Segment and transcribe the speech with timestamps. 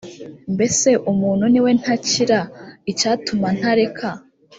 [0.53, 2.39] mbese umuntu ni we ntakira
[2.91, 4.09] icyatuma ntareka